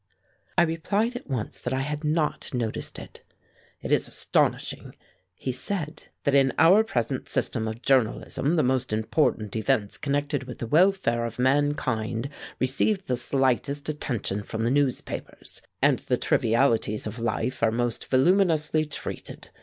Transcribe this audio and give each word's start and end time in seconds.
I 0.57 0.63
replied 0.63 1.15
at 1.15 1.29
once 1.29 1.59
that 1.59 1.73
I 1.75 1.81
had 1.81 2.03
not 2.03 2.55
noticed 2.55 2.97
it. 2.97 3.21
"It 3.83 3.91
is 3.91 4.07
astonishing," 4.07 4.95
he 5.35 5.51
said, 5.51 6.07
"that 6.23 6.33
in 6.33 6.53
our 6.57 6.83
present 6.83 7.29
system 7.29 7.67
of 7.67 7.83
journalism 7.83 8.55
the 8.55 8.63
most 8.63 8.91
important 8.91 9.55
events 9.55 9.99
connected 9.99 10.45
with 10.45 10.57
the 10.57 10.65
welfare 10.65 11.23
of 11.23 11.37
mankind 11.37 12.29
receive 12.57 13.05
the 13.05 13.15
slightest 13.15 13.89
attention 13.89 14.41
from 14.41 14.63
the 14.63 14.71
newspapers, 14.71 15.61
and 15.83 15.99
the 15.99 16.17
trivialities 16.17 17.05
of 17.05 17.19
life 17.19 17.61
are 17.61 17.71
most 17.71 18.07
voluminously 18.09 18.85
treated. 18.85 19.51